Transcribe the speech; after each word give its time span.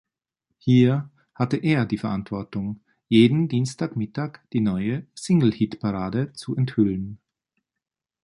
Hier 0.57 1.11
hatte 1.35 1.57
er 1.57 1.85
die 1.85 1.99
Verantwortung, 1.99 2.79
jeden 3.07 3.47
Dienstagmittag 3.49 4.39
die 4.51 4.59
neue 4.59 5.05
Single-Hitparade 5.13 6.33
zu 6.33 6.55
enthüllen. 6.55 7.19